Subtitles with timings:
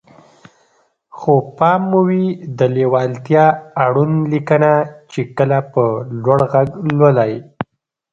[1.17, 2.25] خو پام مو وي
[2.57, 3.45] د ليوالتيا
[3.85, 4.73] اړوند ليکنه
[5.11, 5.83] چې کله په
[6.23, 7.33] لوړ غږ لولئ.